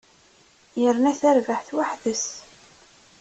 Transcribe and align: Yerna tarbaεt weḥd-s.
Yerna 0.81 1.11
tarbaεt 1.19 1.69
weḥd-s. 1.77 2.25